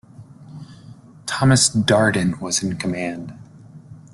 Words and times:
Thomas 1.27 1.69
Darden 1.69 2.41
was 2.41 2.63
in 2.63 2.75
command. 2.77 3.37